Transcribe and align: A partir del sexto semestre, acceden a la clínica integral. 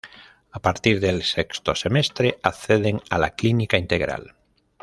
A 0.51 0.59
partir 0.59 0.99
del 0.99 1.21
sexto 1.21 1.75
semestre, 1.75 2.39
acceden 2.41 3.01
a 3.11 3.19
la 3.19 3.35
clínica 3.35 3.77
integral. 3.77 4.33